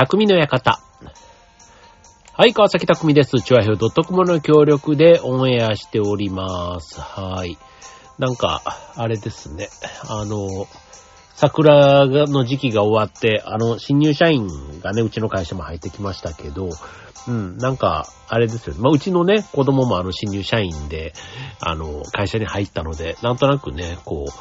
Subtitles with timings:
[0.00, 0.80] 匠の館。
[2.32, 3.42] はい、川崎匠です。
[3.42, 6.98] チュアヘオ .com の協力でオンエアしております。
[7.02, 7.58] はい。
[8.18, 8.62] なんか、
[8.96, 9.68] あれですね。
[10.08, 10.48] あの、
[11.34, 14.48] 桜の時期が終わって、あの、新入社員
[14.80, 16.70] がね、うちの会社も入ってきましたけど、
[17.28, 18.80] うん、なんか、あれですよね。
[18.80, 21.12] まあ、うちのね、子供もあの、新入社員で、
[21.60, 24.32] あの、会社に入ったので、なんとなくね、こう、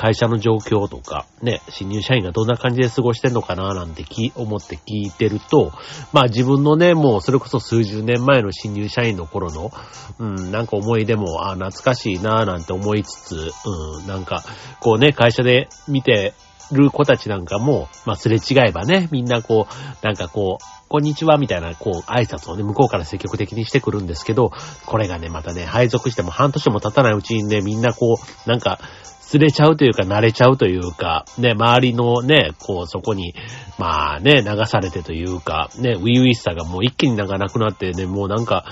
[0.00, 5.72] 会社の状況とか、ね、新入社員がどんな感じで過ごしてんのかななんてき、思って聞いてると、
[6.14, 9.70] まあ自分のね、もうそれこそ数十年前の新入社員の頃の、
[10.18, 14.42] うん、なんか思い出も、あ懐かしいななんて思いつつ、うん、なんか、
[14.80, 16.32] こうね、会社で見て
[16.72, 24.50] る子たちなんかも、まあすれ違えばね、みんなこう、なんかこう、こんにちはみたいな、こう、挨拶をね、向こうから積極的にしてくるんですけど、
[24.86, 28.80] これがね、またね、配属しても半年も経たないうちにね、みんなこう、なんか、
[29.20, 33.36] すれちゃうというか、慣れちゃうというか、ね、周りのね、こう、そこに、
[33.78, 38.64] まあね、流されてというか、ね、ウィウィしさがもう一気になんかなくなってね、もうなんか、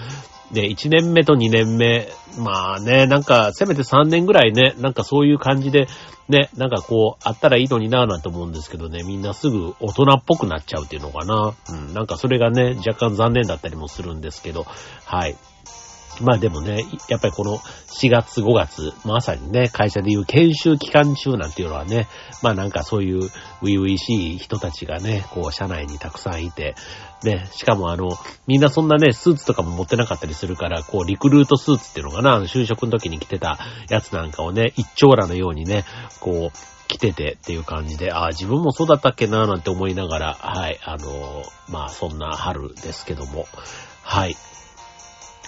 [0.51, 2.09] ね、1年目と2年目、
[2.41, 5.87] まあね、なんか、せめて3年ぐらいね、なんかそういう感じで、
[6.29, 11.55] ね、なんかこう、あったらいいのになぁなんて思うんですけどね、みんなすぐ大人っぽくなっちゃうっていうのかな。
[11.71, 14.67] うん、なんかそれがね、若干残念だったりもするんですけど、
[15.05, 15.37] はい。
[16.23, 22.09] まあでもね、やっぱりこの4月5月、まさにね、会社でいう研修期間中なんていうのはね、
[22.43, 23.29] まあなんかそういう
[23.61, 26.75] 初々しい人たちがね、こう社内にたくさんいて、
[27.25, 28.11] ね、しかもあの、
[28.47, 35.85] みんなそんなね、スーツとかも持ってなかったりするから、こうリクルートスーツっていうのかな、あの就職の時に着てたやつなんかをね、一丁羅のようにね、
[36.21, 43.47] こう、着ててっていう感じで、ああ、自分もそうだったっけななんて思いながら、はい、あの、まあそんな春ですけども、
[44.03, 44.37] はい。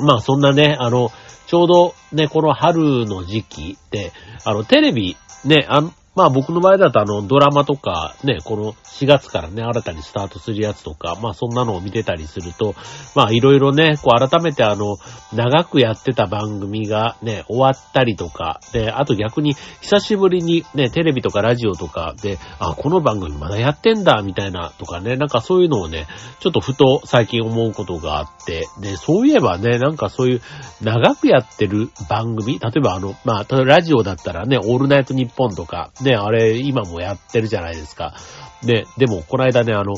[0.03, 1.11] まあそんなね、あの、
[1.47, 4.13] ちょうどね、この春の時期で、
[4.45, 12.75] あの、テレビ、ね、あの、まあ僕の場合だとあの、ドラマとか、ね、この4月からね、新たにスタートするやつとか、まあそんなのを見てたりすると、
[13.15, 14.97] まあいろいろね、こう改めてあの、
[15.33, 26.09] 長くやってた番組がね、終わったりとか、で、あと逆に久しぶりにね、テレビとかラジオとかで、あ、この番組まだやってんだ、みたいなとかね、なんかそういうのをね、
[26.41, 30.43] ちょっとふと最近思うことがあって、で、そういえばね、なんかそういう
[30.83, 38.15] 長くやってる番組、例えばあの、まあ、ラジオだったらね、オールナイトニッポンとか、ね、あれ今もやってるじゃないですか。
[38.63, 39.95] ね、でもこの間ね、あの、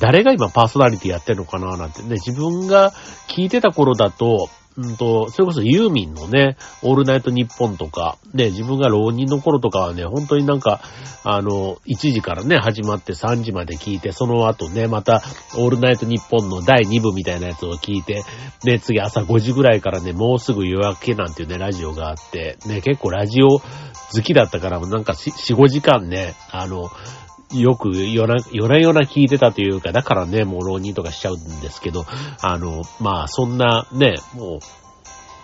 [0.00, 2.92] 誰が今パーソナリティやってるのかななんてね、自分が
[3.28, 10.80] 聞いてた頃だと、うんと、それこそユーミンのね、オールナイトニッポンとか、ね、自分が浪人の頃とかはね、本当になんか、
[11.22, 15.22] あの、1時からね、始まって3時まで聞いて、その後ね、また、
[15.56, 18.24] オールナイトニッポンの第2部みたいなやつを聞いて、
[18.64, 23.62] ね、次朝5時ぐらいからね、もうすぐ夜明けなんていうね、ラジオがあって、ね、結構ラジオ好
[24.22, 26.90] きだったから、なんか4、5時間ね、あの、
[27.54, 32.04] よく夜な、夜な夜な聞いてたというか、だからね、もう浪人とかしちゃうんですけど、
[32.40, 34.58] あの、まあ、そんなね、も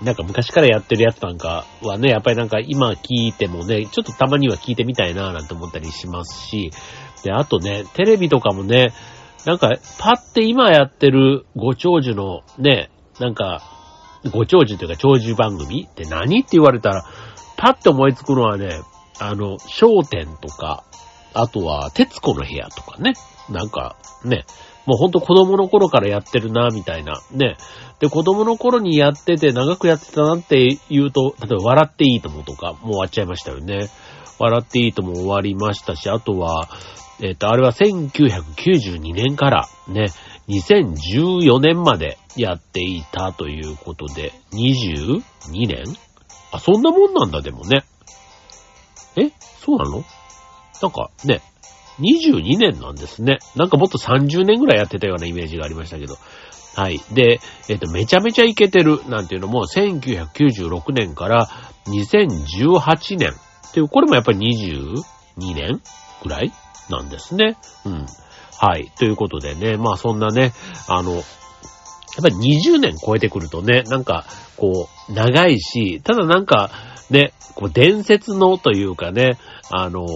[0.01, 6.71] う、なんか昔からやってるやつなんかはね、やっぱりなんか今聞いてもね、ちょっとたまには聞いてみたいななんて思ったりしますし、
[7.23, 8.95] で、あとね、テレビとかもね、
[9.47, 13.63] なんか、パって今やってるご長寿のね、なんか、
[14.33, 17.05] ご長寿というか長寿番組って何って言われたら、
[17.57, 18.81] パって思いつくのはね、
[19.19, 20.85] あの、焦点とか、
[21.35, 23.13] あとは、徹子の部屋とかね。
[23.49, 24.45] なんか、ね。
[24.87, 27.21] もうほんと子供の頃からやってるな、みたいな。
[27.33, 27.57] ね。
[28.01, 33.89] で、子供の頃にやってて、長くやってたなって言うと、例えば、笑っていいともとか、もう終わっちゃいましたよね。
[34.39, 36.69] 笑っていいとも終わりましたし、あとは、
[37.21, 40.07] えっ、と、あれは1992年から、ね、
[40.49, 45.23] 2014年までやっていたということで、22
[45.69, 45.85] 年
[46.53, 47.85] あ、そんなもんなんだ、でもね。
[49.17, 49.31] え？
[49.65, 50.05] そうなの？
[50.83, 51.41] なんかね、
[52.01, 53.39] 22年なんですね。
[53.57, 56.17] なんかもっと30年ぐらいやってたようなイメージがありましたけど。
[56.75, 57.01] はい。
[57.13, 61.49] で、えっ、と、めちゃめちゃイケてるなんていうのも、1996年から
[61.87, 65.81] 2018年っていう、これもやっぱり22年
[66.23, 66.53] ぐらい
[66.89, 67.57] なんですね。
[67.85, 68.07] うん。
[68.57, 68.91] はい。
[68.99, 70.53] ということでね、まあそんなね、
[70.89, 71.23] あの、やっ
[72.23, 74.25] ぱり20年超えてくるとね、なんか、
[74.57, 76.71] こう、長いし、ただなんか、
[77.09, 79.39] ね、こう、伝説のというかね、
[79.71, 80.07] あの、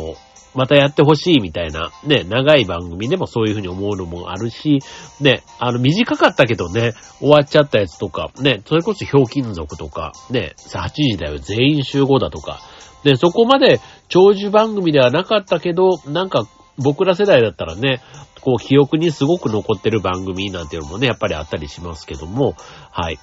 [0.55, 4.81] またやってほしいみたいな、ね、長い番組でもそういうふうに思うのもあるし、
[5.21, 12.61] ね、あの、短かったけどね、終わっちゃったやつとか、ね、それこそひょうきん族とか、ね、さ8時だよ、全員集合だとか、
[13.05, 16.47] ね、そこまで長寿番組ではなかったけど、なんか、
[16.77, 18.01] 僕ら世代だったらね、
[18.41, 22.55] こう、記憶にすごく残ってる番組なんていうのもね、やっぱりあったりしますけども、
[22.91, 23.19] はい。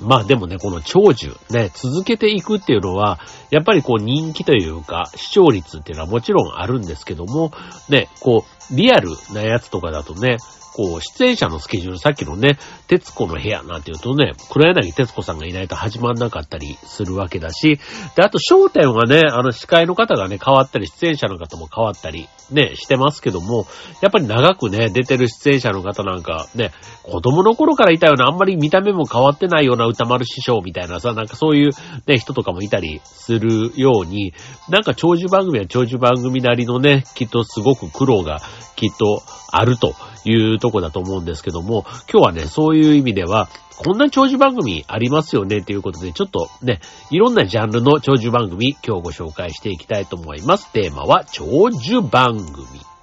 [0.00, 3.18] まあでもね、この長寿、ね、続けていくっていうのは、
[3.50, 7.52] やっぱりこう人気というか、視聴率っていうのはもちろんあるんですけども、
[7.88, 10.38] ね、こう、リアルなやつとかだとね、
[10.74, 17.78] こう、出演者のスケジュール、さっきのね、徹子の部屋なんていうとね、黒柳徹子さんがいないと始まんなかったりするわけだし、
[18.16, 23.66] で、あと、焦点はね、あの、司会の方がね、変わったり、出演者の方も変わったり、ね、してますけども、
[24.02, 26.72] やっぱり長くね、出てる出演者の方なんか、ね、
[27.04, 31.70] 子供の頃からいたような、あんまり見た目も変わってないような歌丸師匠みたいなさ、なんかそういう
[32.06, 34.34] ね、人とかもいたりするように、
[34.68, 38.40] なんか長寿番組は長寿番組なりのね、きっとすごく苦労が
[38.74, 39.22] きっと
[39.52, 39.94] あると
[40.24, 46.80] いうとこだと思うんですけども、今日はね、そういう意味では、こんな長寿番組ありますよねということで、ちょっとね、
[47.10, 50.72] いろんなジャンルの長寿番組、今日ご紹介していきたいと思います。
[50.72, 52.93] テーマは長寿番組。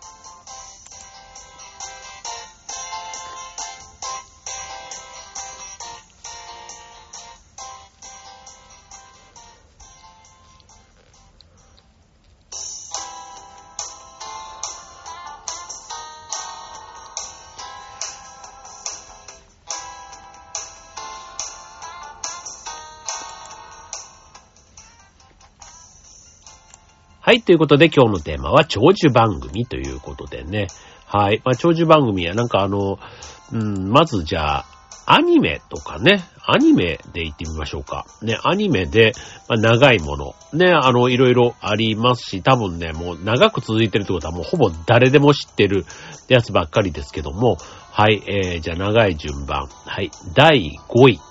[27.32, 30.68] はい、ということで今日のテーマは長寿番組ということでね。
[31.06, 31.42] はい。
[31.46, 33.00] まあ、長寿番組はなんかあの、
[33.54, 34.66] うん、まずじゃあ、
[35.06, 38.06] アニメとかね、アニメで言ってみましょうか。
[38.22, 39.14] ね、アニメで、
[39.48, 45.86] まあ、長いもの、ね、あの、いろいろありますし、多分ね、もう長く続いてるってことはもうほぼ誰でも知ってる
[46.28, 47.56] やつばっかりですけども、
[47.94, 49.70] はい、えー、じゃあ長い順番。
[49.86, 51.22] はい、第5位。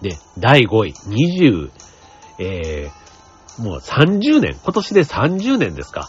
[0.00, 1.70] ね、第5位、20、
[2.38, 3.00] えー、
[3.60, 6.08] もう30年、今年で30年ですか。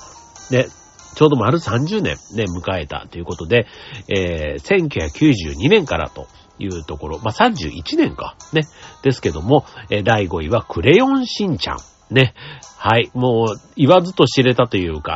[0.52, 0.68] ね、
[1.16, 3.68] ちょうど丸30年ね、迎えたということで、
[4.08, 6.28] えー、1992年からと
[6.60, 8.64] いうところ、まあ、31年か、ね、
[9.04, 11.78] ですけども、えー、第5位はクレヨンしんちゃん。
[12.14, 12.34] ね。
[12.78, 13.10] はい。
[13.14, 15.16] もう、言わずと知れたというか、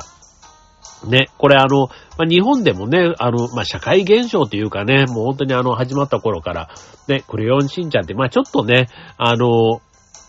[1.08, 1.88] ね、これあの、
[2.18, 6.70] まあ、日本でもね、あの、まあ、社会現象というかね、もう本当にあの、始まった頃から、
[7.08, 8.88] ね、クレヨンしんちゃんって、まあ、ちょっとね、
[9.18, 9.82] あの、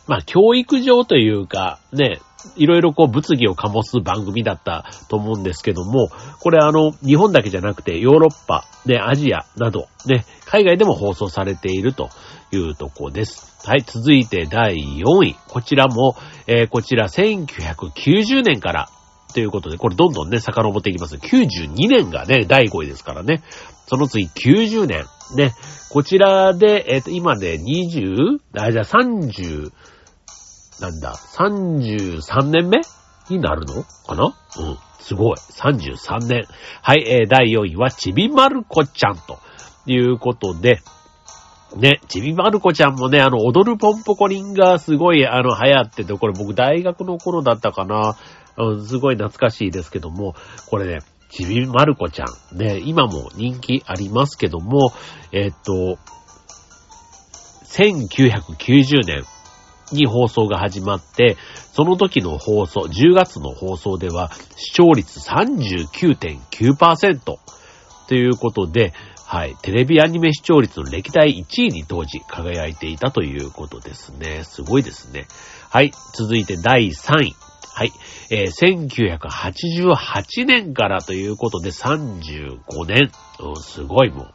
[0.06, 2.20] まあ、教育上というか、ね、
[2.56, 6.08] いろいろこう物議を醸す番組だったと思うんですけども、
[6.40, 12.10] これあの、日本だけじゃなくてヨーロッパ、ね、アジアなど、ね、海外でも放送されていると
[12.52, 13.56] いうとこです。
[13.66, 15.36] はい、続いて第4位。
[15.48, 16.16] こちらも、
[16.46, 18.88] えー、こちら1990年から
[19.34, 21.16] ということで、これどんどんね、遡っていきます。
[21.16, 23.42] 92年がね、第5位ですからね。
[23.86, 25.04] その次90年。
[25.34, 25.52] ね、
[25.90, 28.38] こちらで、えっ、ー、と、今で 20?
[28.56, 29.72] あ、じゃあ30、
[30.80, 32.80] なんだ、33年目
[33.30, 33.82] になるの？
[33.82, 34.24] かな？
[34.26, 34.34] うん。
[34.98, 35.36] すごい。
[35.36, 36.44] 33年。
[36.82, 39.38] はい、えー、第4位はちびまる子ちゃんと
[39.86, 40.80] いうことで、
[41.76, 48.16] ね、ちびまる子ちゃんもね、あの、踊るポンポコリンがすごい、あの、流行ってて、これ僕大学の頃だったかな。
[48.58, 50.34] うん、すごい懐かしいですけども、
[50.70, 51.00] これね、
[51.30, 52.56] ちびまる子ちゃん。
[52.56, 54.92] ね、今も人気ありますけども、
[55.32, 55.98] えー、っと、
[57.76, 59.24] 1990年、
[59.92, 61.36] に放送が始まって、
[61.72, 67.20] その時の放送、10月の放送では視聴率39.9%
[68.08, 68.92] ということで、
[69.26, 74.44] はい、テレビアニメ視聴率の歴代1位に当時輝いていたということですね。
[74.44, 75.26] すごいですね。
[75.68, 77.34] はい、続いて第3位。
[77.74, 77.92] はい、
[78.30, 83.10] えー、1988年からということで35年。
[83.40, 84.30] うん、すごいもん。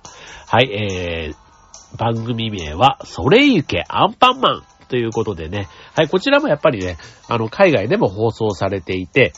[0.47, 5.69] はい、えー、番組名は、それゆけアンパンマンということでね。
[5.95, 6.97] はい、こちらもやっぱりね、
[7.29, 9.31] あの、海外でも放送されていて、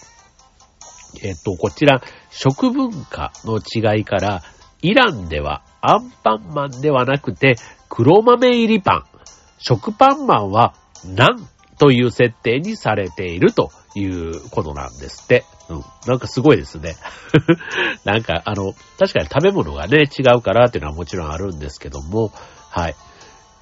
[1.21, 4.41] えっと、こちら、食文化の違いから、
[4.81, 7.55] イランではアンパンマンではなくて、
[7.87, 9.03] 黒豆入りパン。
[9.59, 10.73] 食パンマンは、
[11.05, 15.45] ナンという設定にされているということなんですって。
[15.69, 15.83] うん。
[16.07, 16.95] なんかすごいですね。
[18.05, 22.31] なんか、あの、確かに食べ物がね、違うからっていうのはもちろんあるんですけども、
[22.71, 22.95] はい。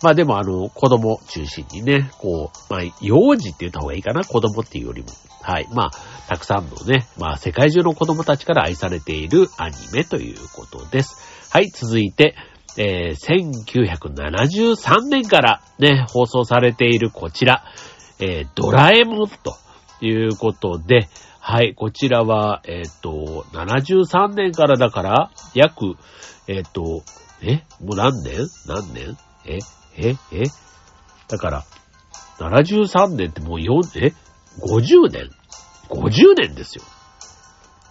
[0.02, 5.10] まあでもあの、子供中心にね、こう、まあ、幼児って言った方がいいかな、子供っていうよりも。
[5.42, 5.68] はい。
[5.74, 5.92] まあ、
[6.28, 11.50] たくさんのね、まあ、世界中の子供たちから愛されているアニメということです。
[11.52, 12.36] はい、続いて、
[12.78, 17.64] えー、1973年からね、放送されているこちら、
[18.20, 19.56] えー、ドラえもんと
[20.00, 25.96] いうことで、はい、こちらは、えっ、ー、と、73年からだから、約、
[26.48, 27.04] えっ、ー、と、
[27.42, 28.48] えもう何年？
[28.68, 29.18] 何年？
[29.46, 29.58] え
[29.98, 30.44] ええ？
[31.28, 31.66] だから、
[32.40, 34.14] 73年ってもう4、え
[34.60, 35.30] ?50 年
[35.90, 36.84] ?50 年ですよ。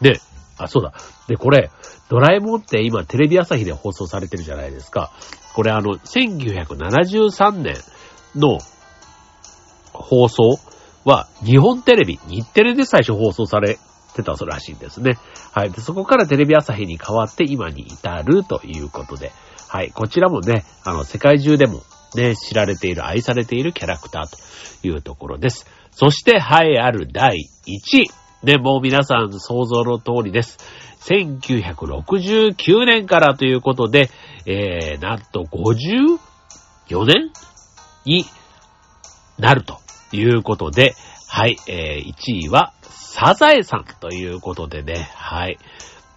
[0.01, 0.21] で、
[0.59, 0.93] あ、そうだ。
[1.29, 1.71] で、これ、
[2.09, 5.13] ドラえもんって今テレビ朝日で放送されてるじゃないですか。
[5.55, 7.77] これあの、1973年
[8.35, 8.59] の
[9.93, 10.59] 放送
[11.05, 13.79] は日本テレビ、日テレで最初放送され
[14.15, 15.19] てたらしいんですね。
[15.53, 15.71] はい。
[15.71, 19.33] で、そこからテレビ朝日に変わって今に至るということで、
[19.71, 19.93] はい。
[19.93, 21.85] こちらもね、あの、世界中でも
[22.17, 25.65] ね、知られている、愛されているキャラクターというところです。
[25.93, 28.11] そして、はいある第1位。
[28.43, 30.59] ね、もう皆さん想像の通りです。
[31.03, 34.11] 1969年からということで、
[34.45, 36.19] えー、なんと54
[37.07, 37.31] 年
[38.05, 38.25] に
[39.39, 39.79] なると
[40.11, 40.97] いうことで、
[41.29, 45.59] はい、えー、1位はサザエさんということでね、はい。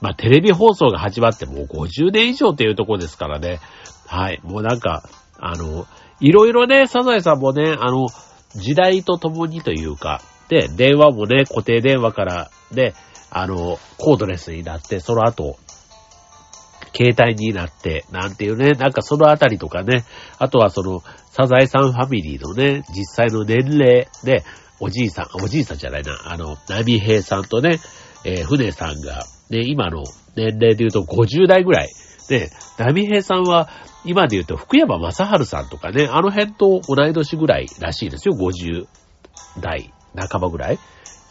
[0.03, 3.61] まあ、テレビ放送が始まってもう50年以上というとこですからね、
[4.05, 5.01] はい、もうなんか、
[5.39, 5.87] あの、
[6.19, 8.07] いろいろね、サザエさんもね、あの、
[8.53, 12.93] 時代とともにというか、で、電話もね、固定電話からね、
[13.31, 15.55] あの、コードレスになって、その後、
[16.93, 20.03] 携帯になって、なんていうね、なんかそのあたりとかね、
[20.37, 24.43] あとはその、サザエさんファミリーのね、実際の年齢で、
[24.81, 27.79] おじいさん、おじいさんじゃないな、あの、ナミヘイさんとね、
[28.25, 30.03] えー、船さんが、ね、今の
[30.35, 31.89] 年齢で言うと50代ぐらい。
[32.29, 33.69] で、ナミヘイさんは、
[34.05, 38.85] 今で言うと福山雅治さんとかね、あの辺と同い年ぐらいらしいですよ、50
[39.61, 40.79] 代半ばぐらい。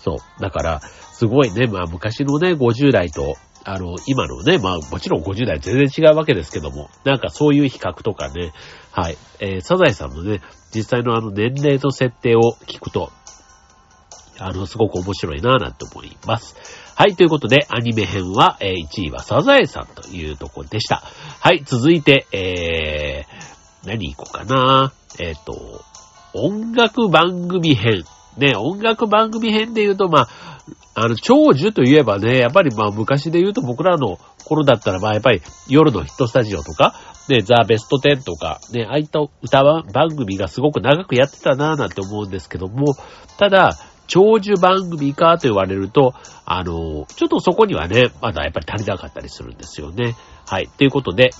[0.00, 0.40] そう。
[0.40, 8.52] だから、すごいね、まあ昔のね、50代と、あの、今のね、まあもちろん50代全然違うわけですけども、なんかそういう比較とかね、
[8.90, 9.16] はい。
[9.38, 10.40] えー、サザエさんのね、
[10.74, 13.12] 実際のあの年齢と設定を聞くと、
[14.38, 16.56] あの、すごく面白いなぁなんて思います。
[16.94, 21.02] はい、ということで、アニメ編は、えー、1位はサザエさんというところでした。
[21.40, 25.82] はい、続いて、えー、何行こうかなえっ、ー、と、
[26.34, 28.04] 音楽番組編。
[28.36, 30.28] ね、音楽番組編で言うと、まあ、
[30.94, 36.94] あの、長寿といえばね、やっぱりまあ昔で言うと僕らの頃だったらまあやっぱり夜のヒットスタジオとか、
[37.28, 42.94] ね、ザ・ベスト10とか、ね、ああいった歌番組がすごく長くやってたなぁなんて思うんですけども、
[43.38, 50.16] ただ、長寿番組かと言われると、あの、ちょっとそこにはね、まだやっぱり足りなかったりするんですよね。
[50.46, 50.68] はい。
[50.68, 51.30] ということで、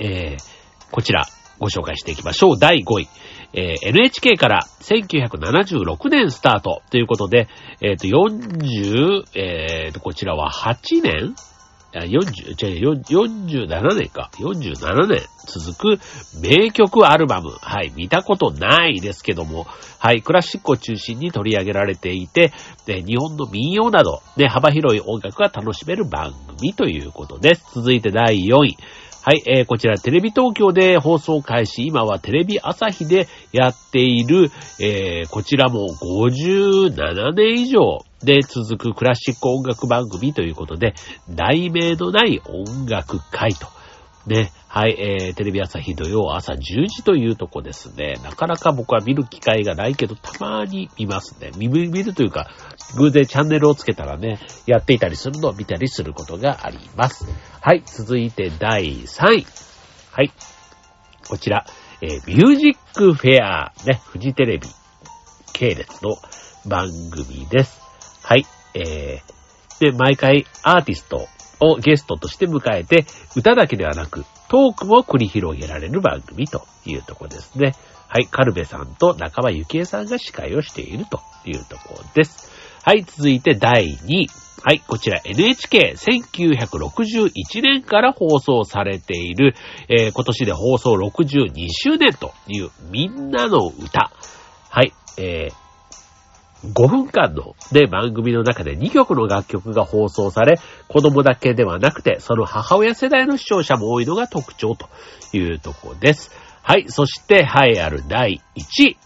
[0.00, 1.26] えー、こちら、
[1.58, 2.58] ご紹介していきましょう。
[2.58, 3.08] 第5位。
[3.52, 7.48] えー、NHK から1976年スタートということで、
[7.80, 11.34] えっ、ー、と、40、えっ、ー、と、こちらは8年
[11.92, 14.30] 40、違う、47年か。
[14.34, 16.00] 47年続く
[16.40, 17.50] 名曲アルバム。
[17.60, 19.66] はい、見たことないですけども、
[19.98, 22.52] はい、クラシックを中心に取り上げられていて、
[22.86, 27.64] で日本の民謡など、ね、幅広い音楽が楽しめる番組ということです。
[27.74, 28.76] 続いて第4位。
[29.22, 34.50] はい、えー、こちらテレビ東京で放送開始、今はテレビ朝日でやっている、
[34.80, 40.94] えー、こちらも57年以上で続くクラシック音楽番組ということで、
[41.28, 43.68] 題名のない音楽会と。
[44.26, 48.14] ね、はい、えー、テレビ朝日土曜朝10時というとこですね。
[48.22, 51.50] なかなか僕は見る機会がないけど、たまに見ますね。
[51.56, 52.48] 見る、見るというか、
[52.96, 57.26] 偶然チャンネルをつけたらね、やっていたりするのを見たりすることがあります。
[57.60, 59.46] はい、続いて第3位。
[60.12, 60.32] はい。
[61.28, 61.66] こちら、
[62.00, 64.68] えー、ミュージックフェア、ね、フジテレビ
[65.52, 66.14] 系列の
[66.64, 67.80] 番組です。
[68.22, 71.26] はい、えー、で、毎回アーティスト
[71.60, 73.04] をゲストとして迎えて、
[73.36, 77.74] 歌だけではなく、トークも繰り広げられる番組というところですね。
[78.08, 82.50] はい、カルベさんと中間幸恵さんが司会をしているというところです。
[82.82, 84.28] はい、続いて第2位。
[84.62, 89.54] はい、こちら NHK1961 年から放送されている、
[89.88, 94.12] えー、今年で放送62周年というみんなの歌。
[94.68, 95.54] はい、えー、
[96.64, 104.88] 5分間のね、番組の中で2曲の楽曲が放送され、子供だけではなくて、その母親世代の視聴者も多いのが特徴と
[105.32, 106.30] いうとこです。
[106.62, 108.96] はい、そして、はいある第1位。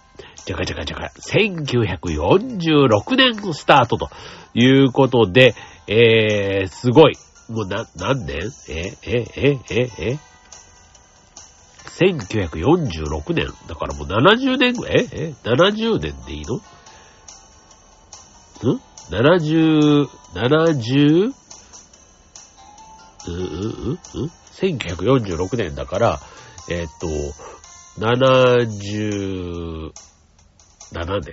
[0.45, 4.11] じゃかじゃかじゃか、1946年スタートと
[4.53, 5.55] いうことで、
[5.87, 7.15] えー、すごい。
[7.49, 8.51] もうな、何年？
[8.69, 10.19] え、え、え、え、え、
[11.85, 13.49] 1946年。
[13.69, 16.61] だからもう70年、え、え、70年でいいの？
[18.63, 18.81] ん
[19.11, 21.33] ?70、70?
[23.27, 24.31] う、う、う、う
[24.61, 26.21] ?1946 年だから、
[26.71, 27.07] えー、っと、
[27.99, 29.91] 77
[31.21, 31.33] 年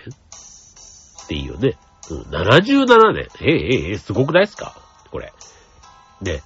[1.23, 1.77] っていいよね。
[2.09, 3.27] うん、77年。
[3.41, 4.75] ええええすごくないですか？
[5.11, 5.31] これ。
[6.21, 6.41] ね。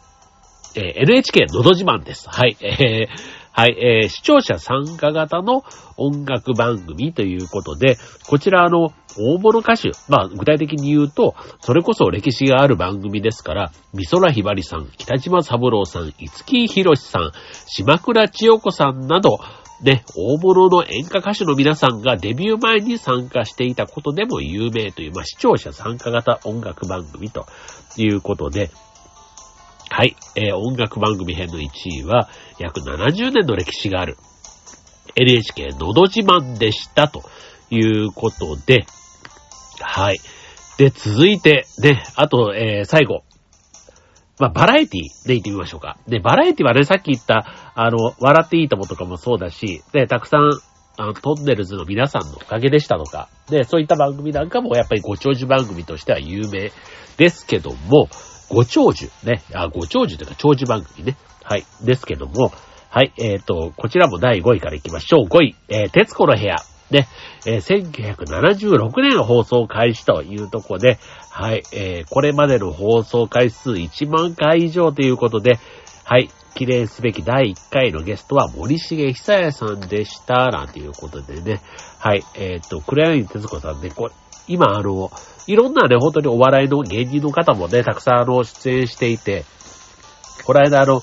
[0.75, 2.27] えー、NHK のど自慢です。
[2.29, 2.57] はい。
[2.61, 3.07] えー、
[3.57, 5.63] はい、えー、視聴者参加型の
[5.95, 7.97] 音楽番組ということで、
[8.27, 17.31] こちらあの、大物歌手、まあ具体的に言うと、それこそ歴史がある番組ですから、美空ひばりさん、北島三郎さん、五木ひろしさん、
[17.65, 19.39] 島倉千代子さんなど、
[19.81, 27.45] ね、大物の演歌歌手の皆さんがデビュー前に参加していたことでも有名という、まあ、視聴者参加型音楽番組と
[27.95, 28.69] いうことで、
[29.95, 31.69] はい、えー、音楽番組編の1
[32.01, 32.27] 位は、
[32.59, 34.17] 約70年の歴史がある、
[35.15, 37.23] NHK のど自慢でしたと
[37.69, 38.85] いうことで、
[39.79, 40.17] はい。
[40.77, 43.23] で、続いて、ね、あと、えー、最後。
[44.37, 45.97] まあ、バラエティで言ってみましょうか。
[46.09, 50.51] で、バラエティはね、さっき言った、あの、笑っていいともとかもそうだし、で、たくさん、
[50.97, 56.73] あの、トンネルズの皆さんのおかげでしたとか、で、そういった番組なんかもやっぱりご長寿番組としては有名
[57.15, 58.09] ですけども、
[58.49, 61.17] ご長寿、ね、あ、ご長寿というか長寿番組ね。
[61.43, 61.65] はい。
[61.83, 62.51] ですけども、
[62.89, 65.25] はい、えっ、ー、と、こちらも第5位から行きましょう。
[65.27, 66.55] 5位、えー、徹子の部屋。
[66.91, 67.07] ね、
[67.47, 70.99] えー、1976年放送開始というとこで、
[71.31, 75.59] はい、えー、これまでの放送回数1万回以上ということで、
[76.03, 81.61] はい、記念すべき第1回のゲストは森重久也さんでした、なんていうことでね、
[81.99, 84.13] はい、えっ、ー、と、黒柳徹子さんね、これ、
[84.47, 85.11] 今あの、
[85.47, 89.45] いろんなね、本当にお笑いの芸人の方もね、たくさんあの、出演していて、
[90.45, 91.01] この間あの、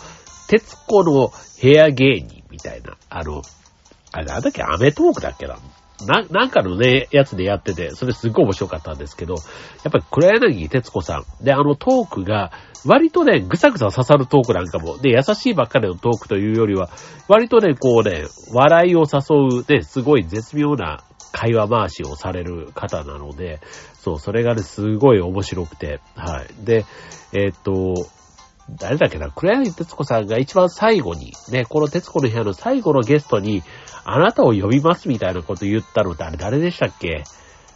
[0.48, 1.32] 徹子の
[1.62, 3.42] 部屋芸人みたいな、あの、
[4.12, 5.58] あれなんだっけ、アメトークだっけな。
[6.06, 9.40] な、なんかのね、やつでやってて、それすっごい面白かったんですけど、や
[9.88, 11.44] っぱり黒柳徹子さん。
[11.44, 12.52] で、あのトークが、
[12.84, 16.90] 割とね、ぐさぐさ刺さるトークなんかも、で、優しいばっかりのトークというよりは、
[17.28, 23.60] 割とね、こうね、笑いを誘う、ね、すごい絶妙な会話回しをされる方なので、
[23.94, 26.64] そう、それがね、すごい面白くて、はい。
[26.64, 26.84] で、
[27.32, 28.08] えー、っと、
[28.78, 33.62] 誰だっけな、黒柳徹子さんが一番最後に、ね、この徹子の部屋の最後のゲストに、
[34.04, 37.24] あなたを呼びますみたいなこと言ったのってあれ誰でしたっけ？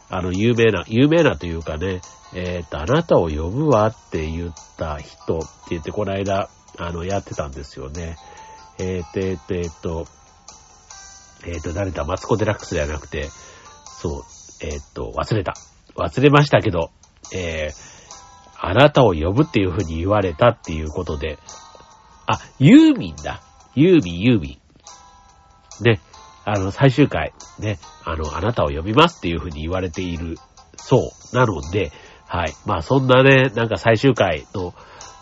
[0.09, 2.01] あの、有名な、有名なというかね、
[2.35, 6.49] えっ、と、あなたを呼ぶわって言った人って言って、この間、
[6.79, 8.17] あの、やってたんですよね。
[8.79, 10.07] えっ、ー、と、えっ、と、えっ、と、
[11.47, 13.29] えっ、と、誰だ、マツコデラックスではなくて、
[13.85, 14.23] そう、
[14.61, 15.55] えっ、と、忘れた。
[15.97, 16.91] 忘れましたけど、
[17.35, 17.87] えー、
[18.59, 21.39] あなたを呼ぶっていう風に言われたっていうことで、
[22.27, 23.43] あ、ユーミンだ。
[23.75, 24.59] ユーミン、ユーミ
[25.81, 25.85] ン。
[25.85, 26.01] ね。
[26.45, 27.79] あの、最終回、ね。
[28.05, 30.37] あの、あなたを呼びますっていう風に言われている
[30.77, 31.93] そうなので、
[32.27, 32.55] はい。
[32.65, 34.75] まあ、そんなね、なんか最終回の、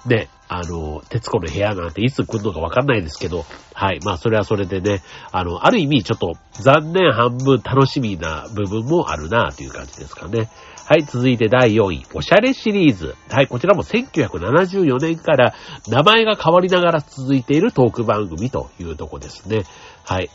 [0.06, 4.00] ね、あの、徹子の部屋なんていつ来るのかわかんないですけど、はい。
[4.04, 5.02] まあ、それはそれでね、
[5.32, 10.50] あの、ある意味ちょっと残念半分楽しみな部分もあるなという感じですかね。
[10.86, 13.16] はい、続いて第4位、おしゃれシリーズ。
[13.30, 15.54] はい、こちらも1974年から
[15.88, 19.64] 名前が変わりながら続いているトーク番組というとこですね。
[20.04, 20.28] はい。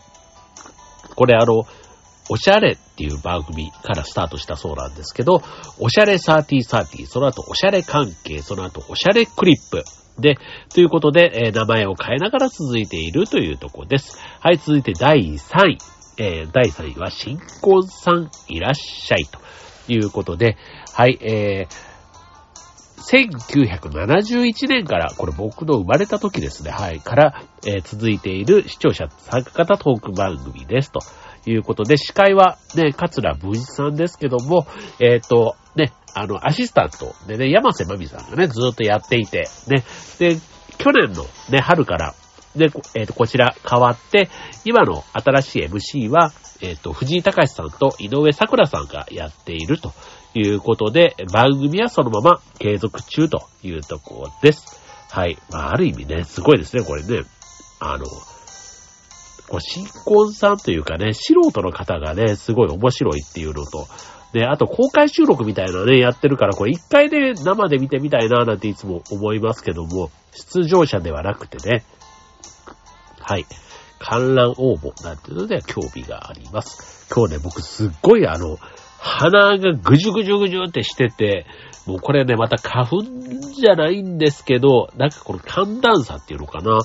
[1.16, 1.66] これあの、
[2.32, 5.42] おしゃれっていう番組からスタートしたそうなんですけど、
[5.80, 9.84] おしゃれ3030、その後おしゃれ関係、その後おしゃれクリップ。
[10.20, 10.38] で、
[10.74, 14.18] ということで、えー、名前を変えながら続いているというとこです。
[14.40, 15.78] はい、続いて第3位。
[16.22, 19.40] えー、第3位は新婚さんいらっしゃいと。
[19.94, 20.58] いうことで、
[20.94, 21.89] はい、えー、
[23.00, 30.92] 1971年から、これ僕の生まれた時ですね、はい、から、えー、続いている視聴者参加型トーク番組です。
[30.92, 31.00] と
[31.46, 34.68] いうことで、司会はね、桂文一さんですけども、
[35.00, 39.84] えっ、ー、と、ね、あの、アシスタントでね、山瀬まみさんがね、ずっとやっていて、ね、
[40.20, 40.38] で、
[40.78, 42.16] 去年のね、春から、
[42.60, 44.30] で、えっ、ー、と、こちら変わって、
[44.66, 49.94] 今の新しい MC は、えっ、ー、と、藤井隆さんと井上桜さんがやっていると
[50.36, 54.80] いうことで、番組はそのまま継続中というところです。
[55.10, 55.38] はい。
[55.50, 57.24] まあ、ある意味ね、すごいですね、これね。
[57.80, 58.06] あの、
[59.50, 63.88] こう新婚さんというかね、素人の方がね、すごい面白いっていうのと、
[64.32, 71.84] で、あと公開収録みたいなね、やってるから、これ一回ね、生で見てみたいな、なんていつも思いますけども、出場者ではなくてね、
[73.30, 73.46] はい。
[74.00, 77.06] 観覧応募なんていうので興味があります。
[77.14, 78.58] 今日ね、僕すっごいあの、
[78.98, 81.46] 鼻がぐじゅぐじゅぐじゅってしてて、
[81.86, 86.80] もうこれね、また花粉じゃないんですけど、なんかこの寒暖差っていうのかな。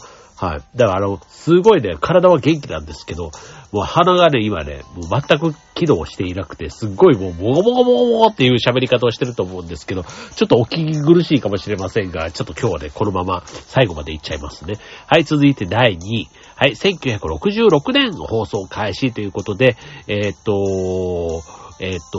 [0.45, 0.63] はい。
[0.77, 3.31] だからあの、すごいね、体は元気なんですけど、
[3.73, 14.75] もう鼻がね、今ね、もう全く起動していなくて、すっごいもう、もごもごもごもごっていう喋り方をしてると思うんですけど、ちょっとお聞き苦しいかもしれませんが、ちょっと今日はね、このまま最後までいっちゃいますね。
[15.07, 16.29] はい、続いて第2位。
[16.57, 19.77] はい、1966年放送開始ということで、
[20.07, 21.43] えー、っと、
[21.81, 22.19] えー、っと、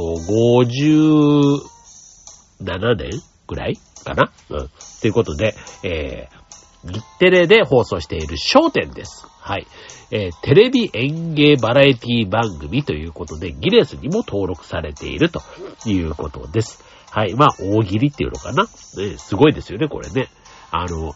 [2.61, 4.31] 57年ぐらいかな？
[4.49, 4.69] うん。
[5.01, 6.44] ということで、えー、
[6.85, 9.27] 日テレで放送している焦点です。
[9.39, 9.67] はい。
[10.11, 15.41] えー、テレビ演芸バラエティ番組ということで、ギネスにも登録されていると
[15.85, 16.83] いうことです。
[17.11, 17.33] はい。
[17.33, 18.63] まあ、大喜利っていうのかな。
[18.63, 20.29] ね、すごいですよね、これね。
[20.71, 21.13] あの、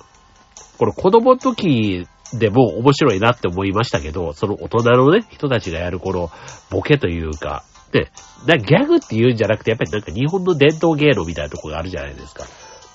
[0.77, 6.29] これ子供の時でも面白いなって思いましたけど、その大人のね、人たちがやるこの
[6.69, 8.12] ボケというか、ね、
[8.45, 12.45] なギャグって言うんじゃなくて、やっぱりなんか日本の伝統芸能みたいなとこがあるじゃないですか。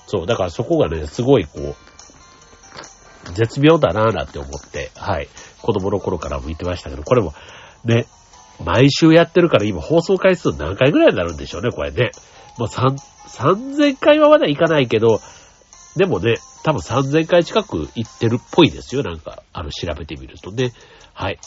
[0.07, 1.75] そう、だからそこがね、すごいこう、
[3.33, 5.27] 絶妙だなぁなんて思って、はい。
[5.61, 7.33] 子供の頃からも言ってましたけど、これも、
[7.83, 8.05] ね、
[8.63, 12.11] 毎週やってるから今放送回数何回ぐらいになるんでしょうね、これね。
[12.57, 12.95] もう3、
[13.27, 15.19] 3000回はまだいかないけど、
[15.95, 20.71] でもね、多分3000回近く行ってるっぽいですよ、なんか、あの、調べてみるとね。
[21.13, 21.39] はい。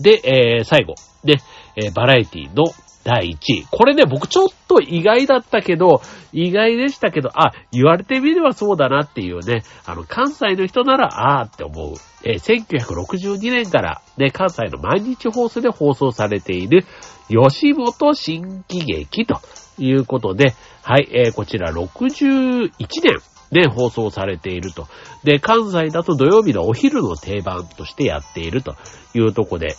[0.00, 0.94] で、でえー、最後。
[1.24, 1.38] で、
[1.76, 2.64] えー、バラエティの
[3.08, 3.66] 第1位。
[3.70, 6.02] これね、僕ちょっと意外だったけど、
[6.34, 11.94] 意外でしたけど、あ、言われてみればそうだなっていうね、あの、関西の人なら、あーって思う。
[12.22, 16.84] えー、1962年から、ね、関西の毎日放送で放送されている、
[17.30, 19.40] 吉本新喜劇と
[19.78, 22.70] いうことで、はい、えー、こちら61
[23.02, 24.86] 年で放送されていると。
[25.24, 28.76] で、関西だと土曜日のお昼の定番としてやっていると
[29.14, 29.76] いうとこで、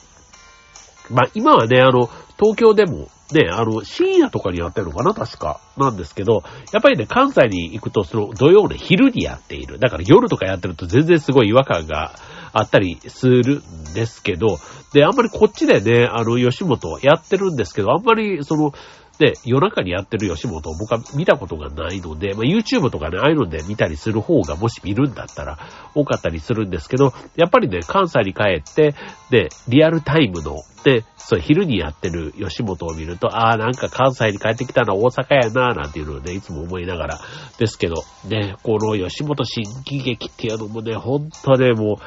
[1.09, 5.59] まあ、今はね、あの、東京でも、ね、あの、深夜とかにやってるのかな確か。
[5.77, 6.43] なんですけど、
[6.73, 9.77] やっぱりね、関西に行くと、その、土曜の昼にやっている。
[9.77, 12.15] だから夜とかやってると全然すごい違和感が
[12.53, 14.57] あったりするんですけど、
[14.93, 18.73] で、あんまりこっちでね、あの、吉本やってるんですけど、あんまり、その、
[19.19, 25.59] で、夜中にやってる吉本を僕は見たことがないので、まあ、YouTube とかね、ああいうので見たりする方がもし見るんだったら
[25.93, 28.95] 多かったりするんですけど、やっぱりね、関西に帰って、
[29.29, 30.55] で、リアルタイムの、
[30.85, 37.19] で、そう、昼にやってる吉本を見ると、ああ、なんか関西に帰ってきたのは大阪やな、なんていうのをね、いつも思いながら、
[37.57, 41.97] ですけど、ね、この吉本新喜劇っていうのもね、ほんとね、もう、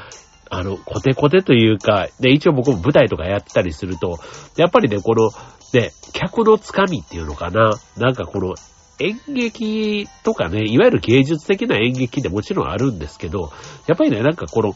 [0.55, 4.19] あの、コテコテというか、で、一応僕も舞台とかやってたりすると、
[4.57, 5.31] やっぱりね、この、
[5.73, 7.79] で、客のつかみっていうのかな。
[7.97, 8.55] なんかこの
[9.01, 13.51] 演劇とかね、いわゆる芸術的な演劇でもちろんあるんですけど、
[13.87, 14.75] やっぱりね、なんかこの、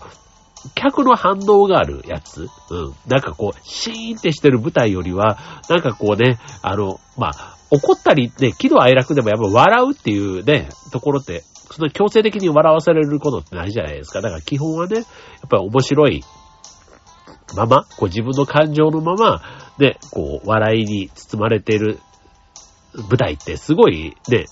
[0.75, 2.95] 客の反応があるやつ、うん。
[3.07, 14.23] なんかこう、シーンってしてる舞台よりは、なんかこうね、あの、まあ、怒ったりね、喜怒哀楽でもやっぱ笑うっていうね、ところって、その強制的に笑わされることってないじゃないですか。
[14.23, 15.05] だから基本はね、やっ
[15.49, 16.25] ぱり面白い
[17.55, 19.43] まま、こう自分の感情のまま、
[19.79, 22.01] ね、こう、笑いに包まれている
[22.95, 24.47] 舞台ってすごい、ね、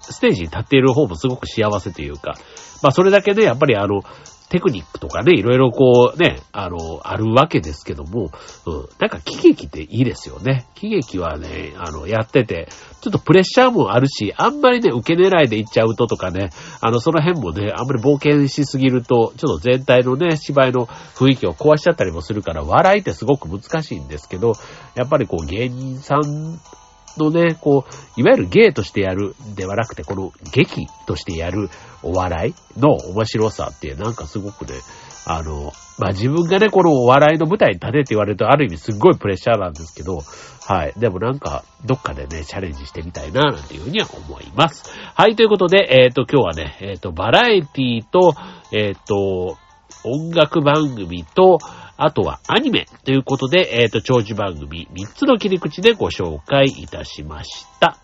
[0.00, 2.34] ステージに立っている方もすごく幸せというか、
[2.82, 4.02] まあそれだけね、やっぱりあの、
[4.50, 8.32] テクニックとかね、いろいろこうね、あの、あるわけですけども、
[8.66, 10.66] うん、なんか喜劇っていいですよね。
[10.74, 12.68] 喜劇はね、あの、やってて、
[13.00, 24.54] ちょっとプレッシャーもあるし、あんまりね、受け狙いでいっちゃうととかね、あの、その辺もね、あんまり冒険しすぎると、ちょっと全体のね、芝居の雰囲気を壊しちゃったりもするから、笑いってすごく難しいんですけど、
[24.96, 26.60] やっぱりこう、芸人さん
[27.18, 27.84] のね、こ
[28.16, 31.70] う、いわゆる芸としてやるではなくて、この劇としてやる
[32.02, 34.74] お笑いの面白さっていうなんかすごくね、
[35.26, 40.22] あの、まあ、自分がね、このお笑いの舞台に立てって言われると、ある意味すっごいプレッシャーなんですけど、
[40.66, 40.94] はい。
[40.96, 44.84] でもなんか、どっかでね、チャレンジしてみたいな、なんていうふうには思います。
[45.14, 48.34] はい、ということで、えっ、ー、と、今日はね、えっ、ー、と、バラエティと、
[48.72, 49.58] えっ、ー、と、
[50.04, 51.58] 音楽番組と、
[52.02, 57.99] あとはアニメということで、えっ、ー、と、長寿番組3つの切り口でご紹介いたしました。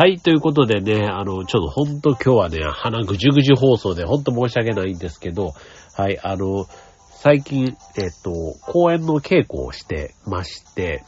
[0.00, 5.52] はい、ということでね、あの、ちょっとほんと今日はね、鼻ぐじゅぐじゅ放送でほんと申し訳ないんですけど、
[5.94, 6.64] はい、あの、
[7.10, 11.04] 最近、えっと、公演の稽古をしてまして、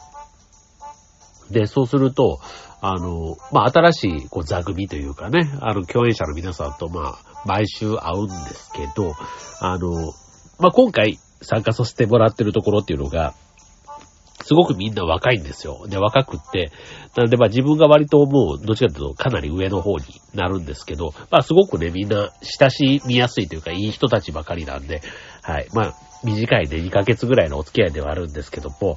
[1.51, 2.39] で、そうすると、
[2.83, 9.15] あの、まあ、新しい、こう、座組というかね、あの、共演者の皆さんと、まあ、毎週会うんですけど、
[9.63, 10.13] あの、
[10.59, 13.33] まあ、今回参加させてもらってるところっていうのが、
[14.43, 15.87] すごくみんな若いんですよ。
[15.89, 16.73] で、若くって、
[17.17, 25.03] なんでまあ自分が割ともう、どっちかというとかなり上の方になるんですけど、まあすごくね、みんな親しみやすいというか、いい人たちばかりなんで、
[25.43, 25.69] はい。
[25.73, 28.97] まあ、短いね、2ヶ月ぐらいのお付き合いではあるんですけども、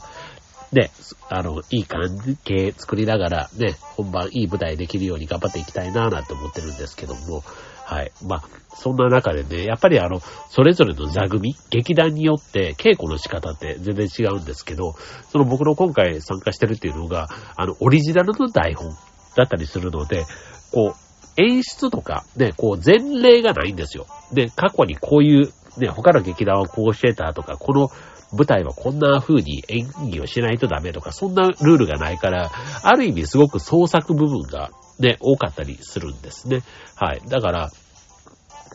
[0.71, 0.91] ね、
[1.29, 7.43] あの、いい関係作りながら、ね、本番いい舞台できるように頑張っていきたいなぁなんて思ってるんですけども、
[7.85, 8.11] はい。
[8.25, 8.43] まあ、
[8.75, 10.19] そんな中でね、やっぱりあの、
[10.49, 14.93] それぞれの座組、劇団によって稽古の仕方って全然違うんですけど、
[15.29, 18.95] その僕の今回参加してるっていうのが、あの、オリジナルの台本
[19.35, 20.25] だったりするので、
[20.71, 24.07] こう、演出とか、ね、こう、前例がないんですよ。
[24.33, 27.89] で、過去にこういうね、他の劇団はこうしてたとか、この
[28.31, 32.51] 舞台はこんな風に演技をしないとダメとか、そんなルールがないから、
[32.83, 36.61] ある意味すごく創作部分がね、多かったりするんですね。
[36.95, 37.21] はい。
[37.27, 37.71] だから、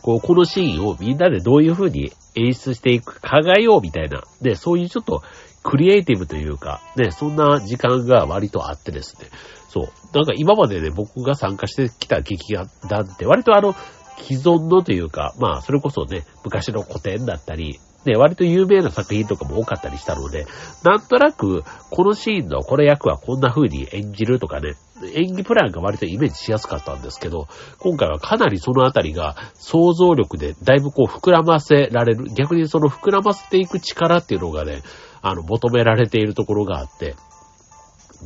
[0.01, 5.21] こう、このシーンをみんなでどういう風に演出していく、考えようみたいな、で、そういうちょっと
[5.63, 9.27] クリエイティブというか、ね、そんな時間が割とあってですね。
[9.69, 9.87] そう。
[10.13, 12.65] なんか今までね、僕が参加してきた劇団
[13.01, 13.75] って割とあの、
[14.21, 20.47] 既存のというか、まあ、それこそね、昔の古典だったり、ね、割と有名な作品とかも多かったりしたので、
[20.83, 24.73] なんとなく、このシーンのこの役はこんな風に演じるとかね、
[25.13, 27.47] 演技プランが割とイメージしやすかったんですけど、
[27.79, 34.81] 今回はかなりそのあたりが想像力でだいぶこう膨らませられる、逆にその膨らませていく力っていうのがね、
[35.21, 37.15] あの、求められているところがあって、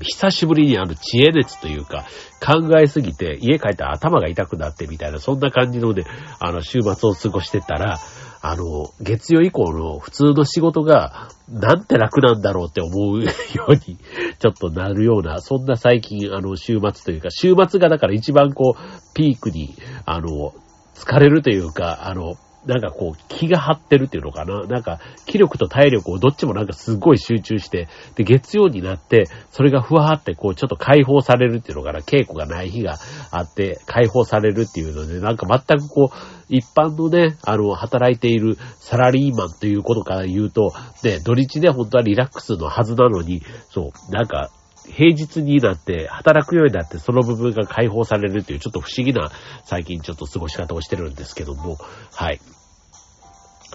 [0.02, 2.06] 久しぶりにあの知恵熱というか、
[2.46, 6.04] 考えすぎて家帰ったら頭が痛くなってみたいな、そんな感じのね、
[6.40, 8.00] あの週末を過ごしてたら、
[8.48, 13.32] あの、月曜以降の普通の仕事が、なんて楽なんだろうって思う よ
[13.70, 20.54] うに、ちょっとなるような、そんな最近、あの、週末というか、週末がだから一番こう、ピークに、あの、
[20.94, 24.64] 疲れるというか、あの、なんかこう、気が張ってるっていうのかな。
[24.64, 32.00] なんか、気力と体力をどっちもなんかすごい集中して、で、月曜になって、それがふわーってこう、ちょっと解放されるっていうのかな。
[32.00, 32.98] 稽古がない日が
[33.32, 36.16] あって、解放されるっていうので、なんか全くこう、
[36.50, 40.74] 一般のね、あの、働いているサラリーマンということから言うと、
[41.04, 44.50] ね、土日で本当はリラックスのはずなのに、そう、なんか、
[44.92, 49.32] 平日になって働くようになってその部分が解放されるというちょっと不思議な
[49.66, 51.78] 最近ちょっと過ごし方をしてるんですけども、
[52.14, 52.40] はい。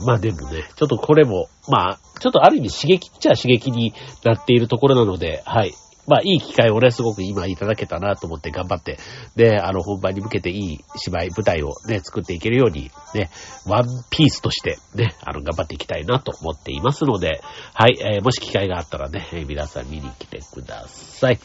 [0.03, 3.93] まあでもね、ちょっとこれも、まあ、ちょっとある意味刺激っちゃ刺激に
[4.25, 5.75] なっているところなので、はい。
[6.07, 8.99] まあいい機会をね、すごく今いただけたなと思って頑張って、
[9.37, 13.31] で、あの本番に向けていい芝居、舞台をね、作っていけるように、ね、
[13.67, 17.41] ワンピースとしてね、あの頑張っていきたいなと思っていますので、
[17.75, 21.39] はい、えー、もし機会があったらね、皆さん見に来てください。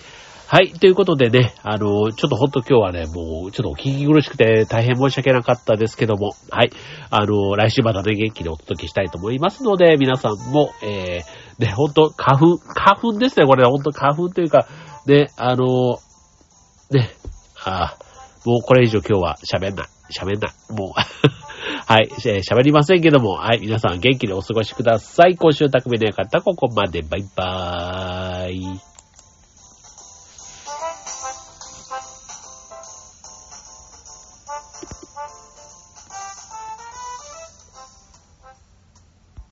[0.48, 0.72] はい。
[0.74, 6.72] ということでね、あの、ちょっとほんと今日はね、もう、ちょっとお聞き苦しくて大変申し訳なかったですけども、はい。
[7.10, 14.68] あの、来週またね、元気でお届けしたいと思いますので、皆さんも、えー、ね、ほんと、花粉、花粉ですね、これ、ほんと花粉というか、
[15.08, 15.98] ね、あの、
[16.92, 17.10] ね、
[17.66, 17.98] あ
[18.46, 19.88] もうこれ以上今日は喋んない。
[20.16, 20.52] 喋んない。
[20.70, 20.92] もう
[21.88, 25.36] はい、えー、喋りませんけども、はい、皆さん元気にお過ごしください。
[25.36, 27.02] 今週匠の方、ここまで。
[27.02, 28.95] バイバーイ。